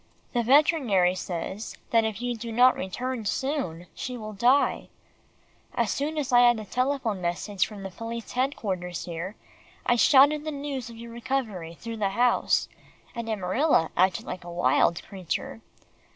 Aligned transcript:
The 0.33 0.41
veterinary 0.41 1.13
says 1.13 1.77
that 1.91 2.03
if 2.05 2.23
you 2.23 2.35
do 2.35 2.51
not 2.51 2.75
return 2.75 3.23
soon, 3.23 3.85
she 3.93 4.17
will 4.17 4.33
die. 4.33 4.87
As 5.75 5.91
soon 5.91 6.17
as 6.17 6.31
I 6.31 6.39
had 6.39 6.57
the 6.57 6.65
telephone 6.65 7.21
message 7.21 7.67
from 7.67 7.87
police 7.91 8.31
headquarters 8.31 9.05
here, 9.05 9.35
I 9.85 9.97
shouted 9.97 10.43
the 10.43 10.49
news 10.51 10.89
of 10.89 10.97
your 10.97 11.11
recovery 11.11 11.75
through 11.75 11.97
the 11.97 12.09
house, 12.09 12.67
and 13.13 13.29
Amarilla 13.29 13.91
acted 13.95 14.25
like 14.25 14.43
a 14.43 14.49
wild 14.49 15.03
creature. 15.03 15.61